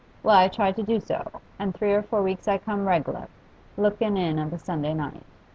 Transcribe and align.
Well, 0.23 0.35
I 0.35 0.47
tried 0.47 0.75
to 0.77 0.81
do 0.83 0.99
so, 0.99 1.29
and 1.59 1.75
three 1.75 1.93
or 1.93 2.01
four 2.01 2.23
weeks 2.23 2.47
I 2.47 2.57
come 2.57 2.87
reg'lar, 2.87 3.27
lookin' 3.77 4.17
in 4.17 4.39
of 4.39 4.51
a 4.51 4.57
Sunday 4.57 4.95
night. 4.95 5.21